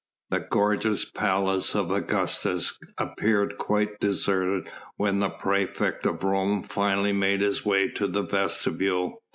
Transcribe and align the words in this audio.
The 0.31 0.39
gorgeous 0.39 1.05
palace 1.05 1.75
of 1.75 1.91
Augustus 1.91 2.75
appeared 2.97 3.59
quite 3.59 3.99
deserted 3.99 4.67
when 4.97 5.19
the 5.19 5.29
praefect 5.29 6.07
of 6.07 6.23
Rome 6.23 6.63
finally 6.63 7.13
made 7.13 7.41
his 7.41 7.63
way 7.63 7.87
to 7.89 8.07
the 8.07 8.23
vestibule. 8.23 9.21